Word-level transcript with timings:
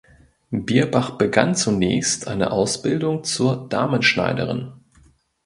Bierbach 0.49 1.11
begann 1.19 1.53
zunächst 1.53 2.27
eine 2.27 2.49
Ausbildung 2.49 3.23
zur 3.23 3.69
Damenschneiderin. 3.69 4.73